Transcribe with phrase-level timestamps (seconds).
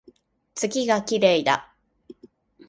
[0.55, 1.75] 月が綺麗だ